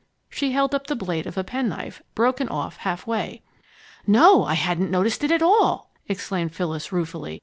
[0.31, 3.43] She held up the blade of a penknife, broken off halfway.
[4.07, 7.39] "No, I hadn't noticed it at all!" exclaimed Phyllis, ruefully.